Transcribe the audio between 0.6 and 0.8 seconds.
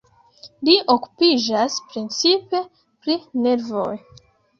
Li